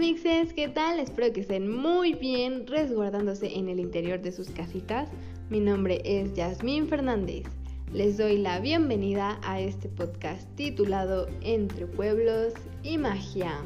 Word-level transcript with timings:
mixes, 0.00 0.54
¿qué 0.54 0.66
tal? 0.66 0.98
Espero 0.98 1.30
que 1.30 1.42
estén 1.42 1.70
muy 1.70 2.14
bien 2.14 2.66
resguardándose 2.66 3.58
en 3.58 3.68
el 3.68 3.78
interior 3.78 4.18
de 4.22 4.32
sus 4.32 4.48
casitas. 4.48 5.10
Mi 5.50 5.60
nombre 5.60 6.00
es 6.06 6.32
Yasmín 6.32 6.88
Fernández. 6.88 7.44
Les 7.92 8.16
doy 8.16 8.38
la 8.38 8.60
bienvenida 8.60 9.38
a 9.42 9.60
este 9.60 9.90
podcast 9.90 10.48
titulado 10.56 11.26
Entre 11.42 11.86
Pueblos 11.86 12.54
y 12.82 12.96
Magia, 12.96 13.60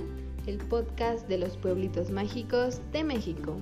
el 0.49 0.59
podcast 0.59 1.29
de 1.29 1.39
los 1.39 1.57
pueblitos 1.57 2.11
mágicos 2.11 2.81
de 2.91 3.05
México. 3.05 3.55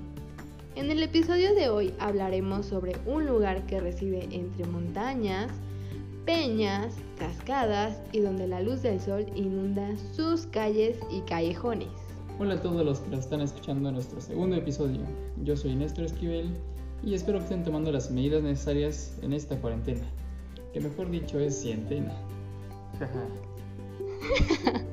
En 0.75 0.91
el 0.91 1.03
episodio 1.03 1.55
de 1.55 1.69
hoy 1.69 1.93
hablaremos 1.99 2.65
sobre 2.65 2.97
un 3.05 3.27
lugar 3.27 3.67
que 3.67 3.81
reside 3.81 4.27
entre 4.31 4.65
montañas, 4.65 5.53
peñas, 6.25 6.95
cascadas 7.19 8.01
y 8.13 8.21
donde 8.21 8.47
la 8.47 8.63
luz 8.63 8.81
del 8.81 8.99
sol 8.99 9.27
inunda 9.35 9.91
sus 10.17 10.47
calles 10.47 10.97
y 11.11 11.21
callejones. 11.21 12.02
Hola 12.39 12.55
a 12.55 12.63
todos 12.63 12.85
los 12.85 13.01
que 13.01 13.11
nos 13.11 13.21
están 13.21 13.43
escuchando 13.43 13.91
en 13.91 13.95
nuestro 13.95 14.21
segundo 14.21 14.57
episodio. 14.57 15.01
Yo 15.45 15.57
soy 15.57 15.75
Néstor 15.75 16.07
Esquivel 16.07 16.51
y 17.05 17.15
espero 17.15 17.39
que 17.39 17.45
estén 17.45 17.63
tomando 17.63 17.93
las 17.93 18.11
medidas 18.11 18.43
necesarias 18.43 19.19
en 19.23 19.35
esta 19.35 19.61
cuarentena, 19.61 20.05
que 20.73 20.81
mejor 20.81 21.11
dicho 21.11 21.39
es 21.39 21.61
cientena. 21.61 22.13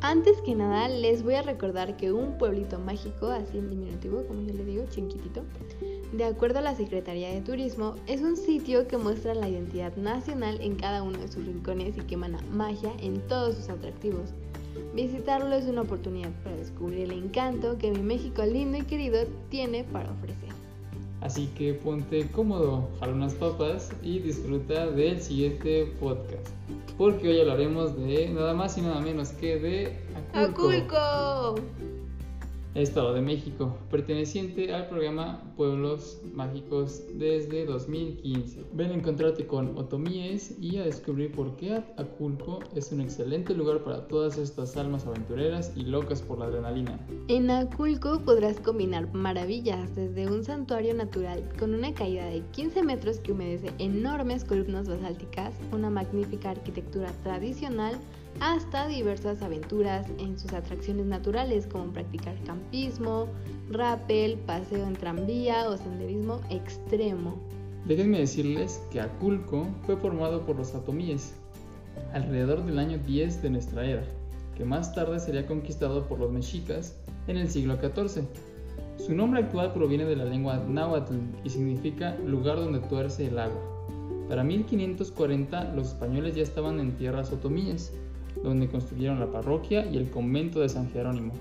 Antes 0.00 0.40
que 0.40 0.54
nada, 0.54 0.88
les 0.88 1.22
voy 1.22 1.34
a 1.34 1.42
recordar 1.42 1.96
que 1.96 2.12
un 2.12 2.38
pueblito 2.38 2.78
mágico, 2.78 3.26
así 3.26 3.58
en 3.58 3.68
diminutivo, 3.68 4.24
como 4.26 4.42
yo 4.42 4.54
le 4.54 4.64
digo, 4.64 4.84
chinquitito, 4.88 5.42
de 6.12 6.24
acuerdo 6.24 6.60
a 6.60 6.62
la 6.62 6.74
Secretaría 6.74 7.28
de 7.28 7.42
Turismo, 7.42 7.94
es 8.06 8.22
un 8.22 8.36
sitio 8.36 8.88
que 8.88 8.96
muestra 8.96 9.34
la 9.34 9.48
identidad 9.48 9.94
nacional 9.96 10.60
en 10.62 10.76
cada 10.76 11.02
uno 11.02 11.18
de 11.18 11.28
sus 11.28 11.44
rincones 11.44 11.98
y 11.98 12.00
que 12.00 12.14
emana 12.14 12.40
magia 12.50 12.92
en 13.00 13.20
todos 13.28 13.56
sus 13.56 13.68
atractivos. 13.68 14.30
Visitarlo 14.94 15.54
es 15.54 15.66
una 15.66 15.82
oportunidad 15.82 16.30
para 16.42 16.56
descubrir 16.56 17.00
el 17.00 17.12
encanto 17.12 17.78
que 17.78 17.90
mi 17.90 18.00
México 18.00 18.44
lindo 18.44 18.78
y 18.78 18.82
querido 18.82 19.20
tiene 19.50 19.84
para 19.84 20.10
ofrecer. 20.10 20.48
Así 21.20 21.48
que 21.58 21.74
ponte 21.74 22.28
cómodo, 22.28 22.88
jala 23.00 23.12
unas 23.12 23.34
papas 23.34 23.90
y 24.02 24.20
disfruta 24.20 24.86
del 24.86 25.20
siguiente 25.20 25.92
podcast. 25.98 26.48
Porque 26.96 27.28
hoy 27.28 27.40
hablaremos 27.40 27.96
de 27.96 28.28
nada 28.28 28.54
más 28.54 28.78
y 28.78 28.82
nada 28.82 29.00
menos 29.00 29.30
que 29.30 29.58
de 29.58 29.96
Aculco. 30.32 30.70
Aculco. 30.70 31.97
Estado 32.74 33.14
de 33.14 33.22
México, 33.22 33.76
perteneciente 33.90 34.72
al 34.72 34.88
programa 34.88 35.42
Pueblos 35.56 36.20
Mágicos 36.34 37.02
desde 37.14 37.64
2015. 37.64 38.64
Ven 38.74 38.90
a 38.90 38.94
encontrarte 38.94 39.46
con 39.46 39.76
otomíes 39.78 40.56
y 40.60 40.76
a 40.76 40.84
descubrir 40.84 41.32
por 41.32 41.56
qué 41.56 41.82
Aculco 41.96 42.60
es 42.74 42.92
un 42.92 43.00
excelente 43.00 43.54
lugar 43.54 43.82
para 43.82 44.06
todas 44.06 44.38
estas 44.38 44.76
almas 44.76 45.06
aventureras 45.06 45.72
y 45.76 45.82
locas 45.82 46.22
por 46.22 46.38
la 46.38 46.44
adrenalina. 46.44 47.00
En 47.28 47.50
Aculco 47.50 48.20
podrás 48.20 48.60
combinar 48.60 49.12
maravillas 49.14 49.96
desde 49.96 50.26
un 50.26 50.44
santuario 50.44 50.94
natural 50.94 51.42
con 51.58 51.74
una 51.74 51.94
caída 51.94 52.26
de 52.26 52.42
15 52.52 52.82
metros 52.82 53.18
que 53.18 53.32
humedece 53.32 53.72
enormes 53.78 54.44
columnas 54.44 54.88
basálticas, 54.88 55.54
una 55.72 55.90
magnífica 55.90 56.50
arquitectura 56.50 57.10
tradicional, 57.24 57.98
hasta 58.40 58.86
diversas 58.88 59.42
aventuras 59.42 60.06
en 60.18 60.38
sus 60.38 60.52
atracciones 60.52 61.06
naturales 61.06 61.66
como 61.66 61.92
practicar 61.92 62.34
campismo, 62.44 63.26
rappel, 63.70 64.38
paseo 64.38 64.86
en 64.86 64.94
tranvía 64.94 65.68
o 65.68 65.76
senderismo 65.76 66.40
extremo. 66.50 67.36
Déjenme 67.86 68.18
decirles 68.18 68.82
que 68.90 69.00
Aculco 69.00 69.66
fue 69.86 69.96
formado 69.96 70.44
por 70.44 70.56
los 70.56 70.74
atomíes 70.74 71.34
alrededor 72.12 72.64
del 72.64 72.78
año 72.78 72.98
10 72.98 73.42
de 73.42 73.50
nuestra 73.50 73.84
era, 73.84 74.04
que 74.56 74.64
más 74.64 74.94
tarde 74.94 75.20
sería 75.20 75.46
conquistado 75.46 76.06
por 76.06 76.18
los 76.18 76.30
mexicas 76.30 76.96
en 77.26 77.36
el 77.36 77.50
siglo 77.50 77.76
XIV. 77.76 78.24
Su 78.98 79.14
nombre 79.14 79.40
actual 79.40 79.72
proviene 79.72 80.04
de 80.04 80.16
la 80.16 80.24
lengua 80.24 80.62
náhuatl 80.68 81.14
y 81.44 81.50
significa 81.50 82.16
lugar 82.26 82.56
donde 82.56 82.80
tuerce 82.80 83.26
el 83.26 83.38
agua. 83.38 83.62
Para 84.28 84.44
1540 84.44 85.72
los 85.74 85.88
españoles 85.88 86.34
ya 86.34 86.42
estaban 86.42 86.80
en 86.80 86.96
tierras 86.96 87.32
otomíes 87.32 87.92
donde 88.42 88.68
construyeron 88.68 89.20
la 89.20 89.30
parroquia 89.30 89.86
y 89.90 89.96
el 89.96 90.10
convento 90.10 90.60
de 90.60 90.68
San 90.68 90.90
Jerónimo. 90.90 91.32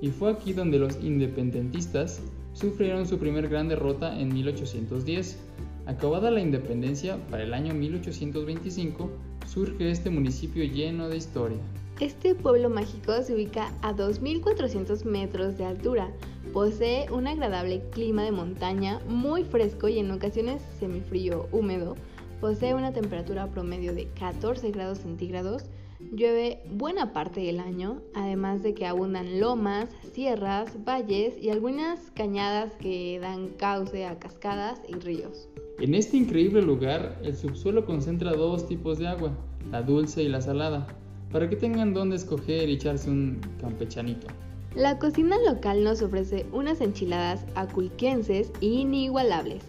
Y 0.00 0.08
fue 0.08 0.30
aquí 0.30 0.52
donde 0.52 0.78
los 0.78 1.02
independentistas 1.02 2.20
sufrieron 2.52 3.06
su 3.06 3.18
primer 3.18 3.48
gran 3.48 3.68
derrota 3.68 4.18
en 4.18 4.32
1810. 4.32 5.38
Acabada 5.86 6.30
la 6.30 6.40
independencia, 6.40 7.18
para 7.30 7.44
el 7.44 7.54
año 7.54 7.74
1825, 7.74 9.10
surge 9.46 9.90
este 9.90 10.10
municipio 10.10 10.64
lleno 10.64 11.08
de 11.08 11.16
historia. 11.16 11.58
Este 12.00 12.34
pueblo 12.34 12.68
mágico 12.68 13.22
se 13.22 13.34
ubica 13.34 13.72
a 13.80 13.94
2.400 13.94 15.04
metros 15.04 15.56
de 15.56 15.64
altura. 15.64 16.10
Posee 16.52 17.10
un 17.10 17.26
agradable 17.26 17.82
clima 17.90 18.22
de 18.22 18.32
montaña, 18.32 19.00
muy 19.08 19.44
fresco 19.44 19.88
y 19.88 19.98
en 19.98 20.10
ocasiones 20.10 20.60
semifrío 20.78 21.48
húmedo. 21.52 21.96
Posee 22.40 22.74
una 22.74 22.92
temperatura 22.92 23.46
promedio 23.46 23.94
de 23.94 24.08
14 24.08 24.70
grados 24.72 24.98
centígrados 24.98 25.64
Llueve 25.98 26.60
buena 26.70 27.12
parte 27.12 27.40
del 27.40 27.58
año, 27.58 28.02
además 28.14 28.62
de 28.62 28.74
que 28.74 28.86
abundan 28.86 29.40
lomas, 29.40 29.88
sierras, 30.12 30.84
valles 30.84 31.34
y 31.40 31.48
algunas 31.48 32.10
cañadas 32.12 32.74
que 32.76 33.18
dan 33.20 33.48
cauce 33.56 34.04
a 34.04 34.18
cascadas 34.18 34.80
y 34.88 34.94
ríos. 34.94 35.48
En 35.80 35.94
este 35.94 36.18
increíble 36.18 36.60
lugar, 36.60 37.18
el 37.22 37.34
subsuelo 37.34 37.86
concentra 37.86 38.32
dos 38.32 38.68
tipos 38.68 38.98
de 38.98 39.08
agua, 39.08 39.32
la 39.70 39.82
dulce 39.82 40.22
y 40.22 40.28
la 40.28 40.40
salada, 40.40 40.86
para 41.32 41.48
que 41.48 41.56
tengan 41.56 41.94
donde 41.94 42.16
escoger 42.16 42.68
y 42.68 42.74
echarse 42.74 43.10
un 43.10 43.40
campechanito. 43.60 44.26
La 44.74 44.98
cocina 44.98 45.36
local 45.46 45.82
nos 45.82 46.02
ofrece 46.02 46.44
unas 46.52 46.82
enchiladas 46.82 47.46
aculquenses 47.54 48.52
inigualables 48.60 49.64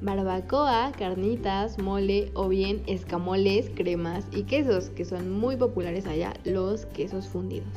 barbacoa, 0.00 0.92
carnitas, 0.98 1.78
mole 1.78 2.30
o 2.34 2.48
bien 2.48 2.82
escamoles, 2.86 3.70
cremas 3.74 4.26
y 4.32 4.44
quesos, 4.44 4.90
que 4.90 5.04
son 5.04 5.30
muy 5.30 5.56
populares 5.56 6.06
allá, 6.06 6.34
los 6.44 6.86
quesos 6.86 7.28
fundidos. 7.28 7.74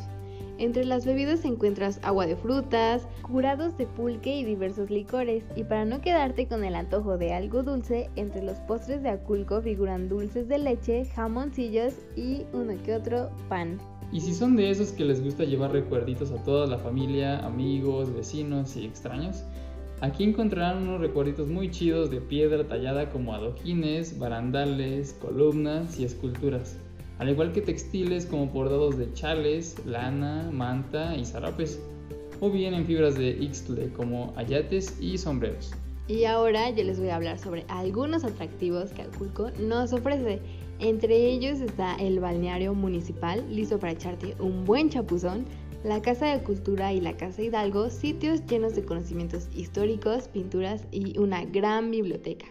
Entre 0.60 0.86
las 0.86 1.06
bebidas 1.06 1.44
encuentras 1.46 2.00
agua 2.04 2.28
de 2.28 2.36
frutas, 2.36 3.08
curados 3.24 3.76
de 3.78 3.88
pulque 3.88 4.38
y 4.38 4.46
diversos 4.46 4.92
licores. 4.92 5.44
Y 5.56 5.64
para 5.64 5.84
no 5.84 6.00
quedarte 6.00 6.48
con 6.48 6.64
el 6.64 6.76
antojo 6.76 7.18
de 7.18 7.34
algo 7.34 7.64
dulce, 7.64 8.10
entre 8.16 8.44
los 8.44 8.58
postres 8.60 9.02
de 9.02 9.10
Aculco 9.10 9.62
figuran 9.62 10.10
dulces 10.10 10.48
de 10.48 10.60
leche, 10.60 11.06
jamoncillos 11.16 11.96
y 12.16 12.44
uno 12.54 12.74
que 12.86 12.96
otro 12.96 13.32
pan. 13.50 13.80
Y 14.12 14.22
si 14.22 14.32
son 14.32 14.56
de 14.56 14.70
esos 14.70 14.92
que 14.92 15.06
les 15.06 15.24
gusta 15.24 15.44
llevar 15.44 15.72
recuerditos 15.72 16.32
a 16.32 16.44
toda 16.44 16.68
la 16.68 16.78
familia, 16.78 17.40
amigos, 17.40 18.14
vecinos 18.14 18.78
y 18.78 18.86
extraños, 18.86 19.44
Aquí 20.04 20.26
encontrarán 20.26 20.84
unos 20.84 21.00
recuerditos 21.00 21.48
muy 21.48 21.72
chidos 21.72 22.12
de 22.12 22.20
piedra 22.20 22.68
tallada 22.68 23.10
como 23.10 23.34
adoquines, 23.34 24.20
barandales, 24.20 25.14
columnas 25.14 25.98
y 25.98 26.04
esculturas, 26.04 26.76
al 27.20 27.30
igual 27.30 27.54
que 27.54 27.62
textiles 27.62 28.26
como 28.26 28.48
bordados 28.48 28.98
de 28.98 29.14
chales, 29.14 29.78
lana, 29.86 30.50
manta 30.52 31.16
y 31.16 31.24
zarapes, 31.24 31.82
o 32.42 32.52
bien 32.52 32.74
en 32.74 32.86
fibras 32.86 33.16
de 33.16 33.30
ixtle 33.30 33.94
como 33.94 34.34
ayates 34.36 35.00
y 35.00 35.18
sombreros. 35.18 35.72
Y 36.10 36.26
ahora 36.26 36.70
yo 36.72 36.84
les 36.84 37.00
voy 37.00 37.08
a 37.08 37.16
hablar 37.16 37.40
sobre 37.40 37.64
algunos 37.70 38.26
atractivos 38.26 38.92
que 38.92 39.04
Aculco 39.04 39.52
nos 39.58 39.94
ofrece. 39.94 40.42
Entre 40.80 41.16
ellos 41.16 41.62
está 41.62 41.96
el 41.96 42.20
balneario 42.20 42.74
municipal, 42.74 43.46
listo 43.50 43.80
para 43.80 43.94
echarte 43.94 44.36
un 44.42 44.66
buen 44.66 44.90
chapuzón, 44.90 45.46
la 45.84 46.02
Casa 46.02 46.28
de 46.28 46.44
Cultura 46.44 46.94
y 46.94 47.02
la 47.02 47.18
Casa 47.18 47.42
Hidalgo, 47.42 47.90
sitios 47.90 48.46
llenos 48.46 48.74
de 48.74 48.86
conocimientos 48.86 49.50
históricos, 49.54 50.30
pinturas 50.30 50.88
y 50.92 51.20
una 51.20 51.44
gran 51.44 51.92
biblioteca. 51.92 52.46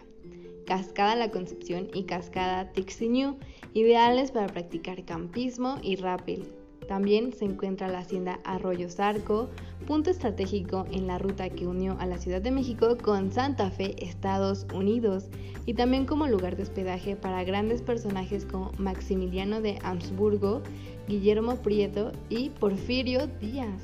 Cascada 0.67 1.15
La 1.15 1.31
Concepción 1.31 1.89
y 1.93 2.03
Cascada 2.03 2.71
Tixiñú, 2.71 3.37
ideales 3.73 4.31
para 4.31 4.47
practicar 4.47 5.03
campismo 5.03 5.79
y 5.81 5.95
rappel. 5.95 6.62
También 6.93 7.33
se 7.33 7.45
encuentra 7.45 7.87
la 7.87 7.97
hacienda 7.97 8.39
Arroyo 8.43 8.87
Zarco, 8.87 9.49
punto 9.87 10.11
estratégico 10.11 10.85
en 10.91 11.07
la 11.07 11.17
ruta 11.17 11.49
que 11.49 11.65
unió 11.65 11.97
a 11.99 12.05
la 12.05 12.19
Ciudad 12.19 12.39
de 12.39 12.51
México 12.51 12.99
con 13.01 13.31
Santa 13.31 13.71
Fe, 13.71 13.95
Estados 13.97 14.67
Unidos, 14.75 15.25
y 15.65 15.73
también 15.73 16.05
como 16.05 16.27
lugar 16.27 16.55
de 16.55 16.61
hospedaje 16.61 17.15
para 17.15 17.43
grandes 17.45 17.81
personajes 17.81 18.45
como 18.45 18.71
Maximiliano 18.77 19.59
de 19.59 19.79
Habsburgo, 19.81 20.61
Guillermo 21.07 21.55
Prieto 21.55 22.11
y 22.29 22.51
Porfirio 22.51 23.25
Díaz. 23.41 23.81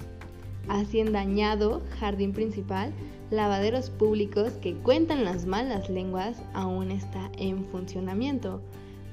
Hacienda 0.68 1.22
Añado, 1.22 1.82
jardín 2.00 2.32
principal, 2.32 2.94
lavaderos 3.32 3.90
públicos 3.90 4.52
que 4.62 4.76
cuentan 4.76 5.26
las 5.26 5.48
malas 5.48 5.90
lenguas 5.90 6.44
aún 6.54 6.92
está 6.92 7.32
en 7.40 7.66
funcionamiento. 7.66 8.62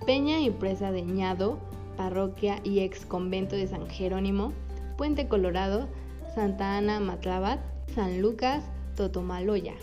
Peña 0.04 0.38
y 0.40 0.50
presa 0.50 0.92
de 0.92 1.00
Ñado, 1.00 1.58
parroquia 1.96 2.60
y 2.64 2.80
ex 2.80 3.06
convento 3.06 3.56
de 3.56 3.66
San 3.66 3.88
Jerónimo, 3.88 4.52
Puente 4.96 5.28
Colorado, 5.28 5.88
Santa 6.34 6.76
Ana 6.76 7.00
Matlabat, 7.00 7.60
San 7.94 8.20
Lucas, 8.20 8.64
Totomaloya. 8.96 9.74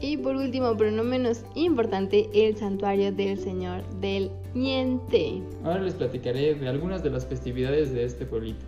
Y 0.00 0.16
por 0.16 0.34
último, 0.36 0.76
pero 0.78 0.90
no 0.90 1.04
menos 1.04 1.44
importante, 1.54 2.30
el 2.32 2.56
santuario 2.56 3.12
del 3.12 3.38
Señor 3.38 3.84
del 4.00 4.30
Niente. 4.54 5.42
Ahora 5.62 5.82
les 5.82 5.94
platicaré 5.94 6.54
de 6.54 6.68
algunas 6.68 7.02
de 7.02 7.10
las 7.10 7.26
festividades 7.26 7.92
de 7.92 8.04
este 8.04 8.24
pueblito. 8.24 8.64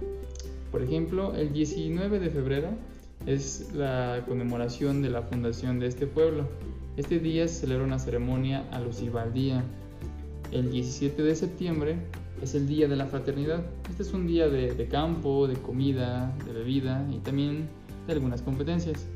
Por 0.71 0.83
ejemplo, 0.83 1.35
el 1.35 1.53
19 1.53 2.19
de 2.19 2.31
febrero 2.31 2.69
es 3.27 3.73
la 3.73 4.25
conmemoración 4.29 5.01
de 5.01 5.11
la 5.11 5.23
fundación 5.23 5.79
de 5.79 5.87
este 5.87 6.07
pueblo. 6.07 6.49
Este 6.97 7.19
día 7.19 7.49
se 7.49 7.61
celebra 7.61 7.87
una 7.87 7.99
ceremonia 7.99 8.69
alusiva 8.71 9.23
al 9.23 9.33
día. 9.33 9.65
El 10.51 10.71
17 10.71 11.23
de 11.23 11.35
septiembre 11.35 11.97
es 12.43 12.55
el 12.55 12.67
Día 12.67 12.89
de 12.89 12.97
la 12.97 13.07
Fraternidad. 13.07 13.65
Este 13.89 14.03
es 14.03 14.13
un 14.13 14.27
día 14.27 14.49
de, 14.49 14.89
campo, 14.89 15.47
de 15.47 15.55
comida, 15.55 16.37
de 16.45 16.53
bebida 16.53 17.07
y 17.11 17.19
también 17.19 17.69
de 18.07 18.13
algunas 18.13 18.43
competencias. 18.43 19.07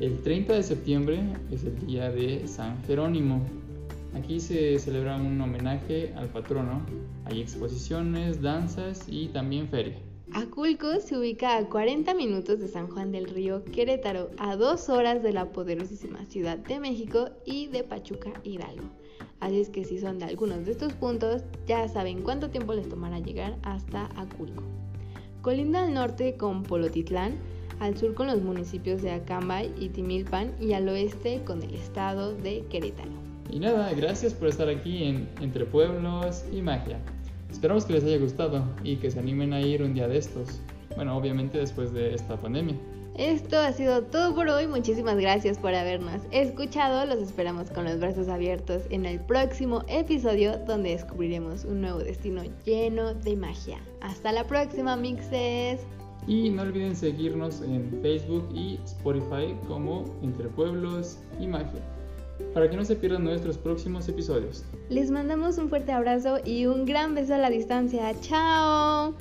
El 0.00 0.20
30 0.22 0.54
de 0.54 0.62
septiembre 0.62 1.22
es 1.52 1.64
el 1.64 1.86
día 1.86 2.10
de 2.10 2.46
San 2.48 2.82
Jerónimo. 2.84 3.42
Aquí 4.14 4.40
se 4.40 4.78
celebra 4.78 5.16
un 5.16 5.40
homenaje 5.40 6.12
al 6.16 6.28
patrono. 6.28 6.80
Hay 7.26 7.40
exposiciones, 7.40 8.42
danzas 8.42 9.04
y 9.08 9.28
también 9.28 9.68
feria. 9.68 9.96
Aculco 10.32 11.00
se 11.00 11.16
ubica 11.16 11.56
a 11.56 11.68
40 11.68 12.12
minutos 12.14 12.58
de 12.58 12.68
San 12.68 12.88
Juan 12.88 13.12
del 13.12 13.26
Río, 13.26 13.64
Querétaro, 13.64 14.30
a 14.38 14.56
dos 14.56 14.88
horas 14.88 15.22
de 15.22 15.32
la 15.32 15.52
poderosísima 15.52 16.24
Ciudad 16.26 16.58
de 16.58 16.80
México 16.80 17.30
y 17.44 17.68
de 17.68 17.84
Pachuca, 17.84 18.32
Hidalgo. 18.42 18.90
Así 19.38 19.60
es 19.60 19.68
que 19.70 19.84
si 19.84 19.98
son 19.98 20.18
de 20.18 20.24
algunos 20.24 20.64
de 20.64 20.72
estos 20.72 20.94
puntos, 20.94 21.42
ya 21.66 21.88
saben 21.88 22.22
cuánto 22.22 22.50
tiempo 22.50 22.74
les 22.74 22.88
tomará 22.88 23.20
llegar 23.20 23.56
hasta 23.62 24.06
Aculco. 24.16 24.64
Colinda 25.42 25.84
al 25.84 25.94
norte 25.94 26.36
con 26.36 26.64
Polotitlán, 26.64 27.38
al 27.78 27.96
sur 27.96 28.14
con 28.14 28.26
los 28.26 28.42
municipios 28.42 29.02
de 29.02 29.12
Acambay 29.12 29.72
y 29.78 29.90
Timilpan 29.90 30.54
y 30.60 30.72
al 30.72 30.88
oeste 30.88 31.42
con 31.44 31.62
el 31.62 31.74
estado 31.74 32.34
de 32.34 32.64
Querétaro. 32.68 33.12
Y 33.48 33.60
nada, 33.60 33.92
gracias 33.94 34.34
por 34.34 34.48
estar 34.48 34.68
aquí 34.68 35.04
en 35.04 35.28
Entre 35.40 35.64
Pueblos 35.66 36.44
y 36.52 36.62
Magia. 36.62 36.98
Esperamos 37.56 37.86
que 37.86 37.94
les 37.94 38.04
haya 38.04 38.18
gustado 38.18 38.62
y 38.84 38.96
que 38.96 39.10
se 39.10 39.18
animen 39.18 39.54
a 39.54 39.62
ir 39.62 39.82
un 39.82 39.94
día 39.94 40.06
de 40.06 40.18
estos. 40.18 40.60
Bueno, 40.94 41.16
obviamente 41.16 41.56
después 41.56 41.90
de 41.90 42.14
esta 42.14 42.36
pandemia. 42.36 42.76
Esto 43.16 43.58
ha 43.58 43.72
sido 43.72 44.02
todo 44.02 44.34
por 44.34 44.46
hoy. 44.50 44.66
Muchísimas 44.66 45.16
gracias 45.16 45.56
por 45.56 45.74
habernos 45.74 46.20
escuchado. 46.32 47.06
Los 47.06 47.18
esperamos 47.18 47.70
con 47.70 47.86
los 47.86 47.98
brazos 47.98 48.28
abiertos 48.28 48.82
en 48.90 49.06
el 49.06 49.20
próximo 49.20 49.84
episodio 49.88 50.58
donde 50.66 50.90
descubriremos 50.90 51.64
un 51.64 51.80
nuevo 51.80 52.00
destino 52.00 52.42
lleno 52.66 53.14
de 53.14 53.36
magia. 53.36 53.78
Hasta 54.02 54.32
la 54.32 54.44
próxima, 54.44 54.94
mixes. 54.94 55.80
Y 56.26 56.50
no 56.50 56.60
olviden 56.60 56.94
seguirnos 56.94 57.62
en 57.62 58.02
Facebook 58.02 58.50
y 58.54 58.78
Spotify 58.84 59.56
como 59.66 60.04
Entre 60.22 60.46
Pueblos 60.48 61.20
y 61.40 61.46
Magia 61.46 61.95
para 62.54 62.70
que 62.70 62.76
no 62.76 62.84
se 62.84 62.96
pierdan 62.96 63.24
nuestros 63.24 63.58
próximos 63.58 64.08
episodios. 64.08 64.64
Les 64.88 65.10
mandamos 65.10 65.58
un 65.58 65.68
fuerte 65.68 65.92
abrazo 65.92 66.38
y 66.44 66.66
un 66.66 66.84
gran 66.86 67.14
beso 67.14 67.34
a 67.34 67.38
la 67.38 67.50
distancia. 67.50 68.14
¡Chao! 68.20 69.14